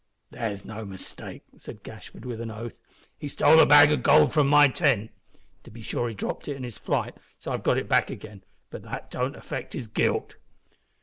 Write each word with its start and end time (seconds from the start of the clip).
"There's 0.31 0.65
no 0.65 0.83
mistake," 0.83 1.43
said 1.57 1.83
Gashford, 1.83 2.25
with 2.25 2.41
an 2.41 2.49
oath. 2.49 2.79
"He 3.19 3.27
stole 3.27 3.59
a 3.59 3.67
bag 3.67 3.91
o' 3.91 3.97
gold 3.97 4.33
from 4.33 4.47
my 4.47 4.67
tent. 4.67 5.11
To 5.63 5.69
be 5.69 5.83
sure 5.83 6.09
he 6.09 6.15
dropped 6.15 6.47
it 6.47 6.55
in 6.57 6.63
his 6.63 6.79
flight 6.79 7.13
so 7.37 7.51
I've 7.51 7.61
got 7.61 7.77
it 7.77 7.87
back 7.87 8.09
again, 8.09 8.43
but 8.71 8.81
that 8.81 9.11
don't 9.11 9.35
affect 9.35 9.73
his 9.73 9.85
guilt." 9.85 10.37